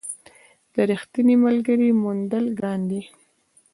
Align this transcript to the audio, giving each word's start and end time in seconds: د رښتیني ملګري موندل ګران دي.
د 0.73 0.75
رښتیني 0.89 1.35
ملګري 1.45 1.89
موندل 2.01 2.45
ګران 2.59 2.79
دي. 2.89 3.01